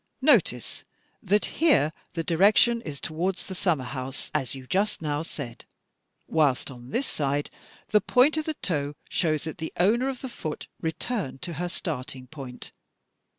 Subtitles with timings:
[0.23, 0.83] Notice
[1.21, 5.63] that here the direction is towards the summer house, as you just now said;
[6.27, 7.51] whilst on this side,
[7.89, 11.69] the point of the toe shows that the owner of the foot returned to her
[11.69, 12.71] starting point.